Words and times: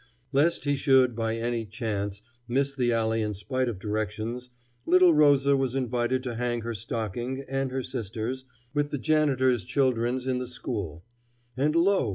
Lest 0.31 0.63
he 0.65 0.75
should 0.75 1.15
by 1.15 1.35
any 1.37 1.63
chance 1.63 2.23
miss 2.47 2.73
the 2.73 2.91
alley 2.91 3.21
in 3.21 3.35
spite 3.35 3.69
of 3.69 3.77
directions, 3.77 4.49
little 4.87 5.13
Rosa 5.13 5.55
was 5.55 5.75
invited 5.75 6.23
to 6.23 6.37
hang 6.37 6.61
her 6.61 6.73
stocking, 6.73 7.45
and 7.47 7.69
her 7.71 7.83
sister's, 7.83 8.43
with 8.73 8.89
the 8.89 8.97
janitor's 8.97 9.63
children's 9.63 10.25
in 10.25 10.39
the 10.39 10.47
school. 10.47 11.05
And 11.55 11.75
lo! 11.75 12.09